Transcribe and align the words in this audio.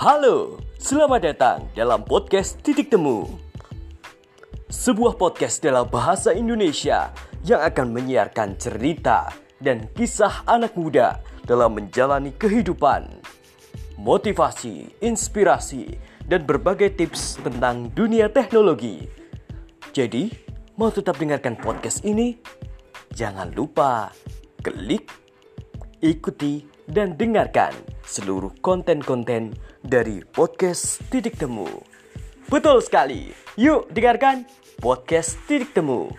Halo, 0.00 0.56
selamat 0.80 1.20
datang 1.28 1.58
dalam 1.76 2.00
podcast 2.00 2.56
Titik 2.64 2.88
Temu. 2.88 3.28
Sebuah 4.72 5.20
podcast 5.20 5.60
dalam 5.60 5.92
bahasa 5.92 6.32
Indonesia 6.32 7.12
yang 7.44 7.60
akan 7.60 7.92
menyiarkan 7.92 8.56
cerita 8.56 9.28
dan 9.60 9.92
kisah 9.92 10.40
anak 10.48 10.72
muda 10.72 11.20
dalam 11.44 11.76
menjalani 11.76 12.32
kehidupan. 12.32 13.12
Motivasi, 14.00 14.88
inspirasi, 15.04 16.00
dan 16.24 16.48
berbagai 16.48 16.96
tips 16.96 17.36
tentang 17.44 17.92
dunia 17.92 18.32
teknologi. 18.32 19.04
Jadi, 19.92 20.32
mau 20.80 20.88
tetap 20.88 21.20
dengarkan 21.20 21.60
podcast 21.60 22.08
ini? 22.08 22.40
Jangan 23.12 23.52
lupa 23.52 24.08
klik, 24.64 25.12
ikuti, 26.00 26.64
dan 26.88 27.20
dengarkan 27.20 27.89
seluruh 28.10 28.50
konten-konten 28.58 29.54
dari 29.86 30.26
podcast 30.26 30.98
Titik 31.14 31.38
Temu. 31.38 31.70
Betul 32.50 32.82
sekali. 32.82 33.30
Yuk 33.54 33.86
dengarkan 33.94 34.42
podcast 34.82 35.38
Titik 35.46 35.70
Temu. 35.70 36.10